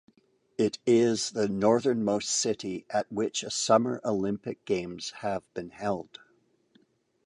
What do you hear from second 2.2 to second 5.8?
city at which a summer Olympic Games have been